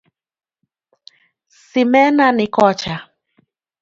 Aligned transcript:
Simena 1.67 2.31
ni 2.31 2.47
kocha. 2.55 2.97